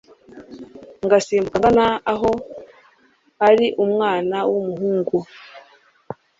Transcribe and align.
ngasimbuka 1.05 1.57
ngana 1.61 1.85
aho 2.13 2.29
ariumwana 3.47 4.37
w'umuhungu 4.51 5.17